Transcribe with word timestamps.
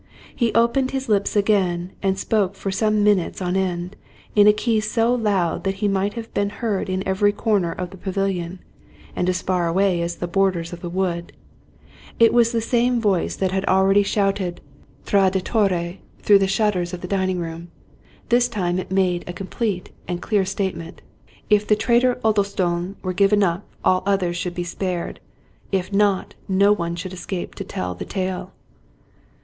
He 0.35 0.51
opened 0.55 0.89
his 0.89 1.09
lips 1.09 1.35
again, 1.35 1.91
and 2.01 2.17
spoke 2.17 2.55
for 2.55 2.71
some 2.71 3.03
minutes 3.03 3.39
on 3.39 3.55
end, 3.55 3.95
in 4.35 4.47
a 4.47 4.51
key 4.51 4.79
so 4.79 5.13
loud 5.13 5.63
that 5.63 5.75
he 5.75 5.87
might 5.87 6.15
have 6.15 6.33
been 6.33 6.49
heard 6.49 6.89
in 6.89 7.07
every 7.07 7.31
corner 7.31 7.71
of 7.71 7.91
the 7.91 7.97
pavilion, 7.97 8.57
and 9.15 9.29
as 9.29 9.43
far 9.43 9.67
away 9.67 10.01
as 10.01 10.15
the 10.15 10.27
borders 10.27 10.73
of 10.73 10.81
the 10.81 10.89
wood. 10.89 11.33
It 12.17 12.33
was 12.33 12.51
the 12.51 12.61
same 12.61 12.99
voice 12.99 13.35
that 13.35 13.51
had 13.51 13.63
already 13.65 14.01
shouted, 14.01 14.59
202 15.05 15.17
Robert 15.17 15.23
Louis 15.23 15.29
Stevenson" 15.29 15.53
Traditore!" 15.53 15.97
through 16.25 16.39
the 16.39 16.47
shutters 16.47 16.93
of 16.95 17.01
the 17.01 17.07
dining 17.07 17.37
room; 17.37 17.67
this 18.29 18.47
time 18.47 18.79
it 18.79 18.89
made 18.89 19.23
a 19.29 19.33
complete 19.33 19.91
and 20.07 20.19
clear 20.19 20.45
statement. 20.45 21.03
If 21.47 21.67
the 21.67 21.75
traitor" 21.75 22.19
Oddlestone" 22.25 22.95
were 23.03 23.13
given 23.13 23.43
up, 23.43 23.67
all 23.85 24.01
others 24.07 24.35
should 24.35 24.55
be 24.55 24.63
spared; 24.63 25.19
if 25.71 25.93
not, 25.93 26.33
no 26.47 26.73
one 26.73 26.95
should 26.95 27.13
escape 27.13 27.53
to 27.53 27.63
tell 27.63 27.93
the 27.93 28.05
tale. 28.05 28.53